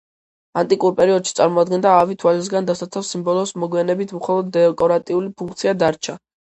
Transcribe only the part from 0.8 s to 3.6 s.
პერიოდში წარმოადგენდა ავი თვალისაგან დასაცავ სიმბოლოს,